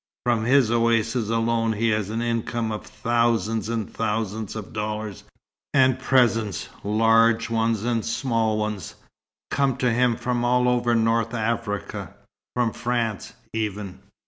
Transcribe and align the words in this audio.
From 0.25 0.45
his 0.45 0.71
oasis 0.71 1.29
alone 1.29 1.73
he 1.73 1.89
has 1.89 2.09
an 2.09 2.23
income 2.23 2.71
of 2.71 2.87
thousands 2.87 3.69
and 3.69 3.87
thousands 3.87 4.55
of 4.55 4.73
dollars; 4.73 5.23
and 5.75 5.99
presents 5.99 6.69
large 6.83 7.51
ones 7.51 7.83
and 7.83 8.03
small 8.03 8.57
ones 8.57 8.95
come 9.51 9.77
to 9.77 9.93
him 9.93 10.15
from 10.15 10.43
all 10.43 10.67
over 10.67 10.95
North 10.95 11.35
Africa 11.35 12.15
from 12.55 12.73
France, 12.73 13.33
even. 13.53 13.99